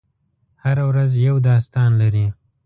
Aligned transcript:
هره 0.63 0.83
ورځ 0.89 1.11
یو 1.27 1.35
داستان 1.49 1.89
لري. 2.01 2.25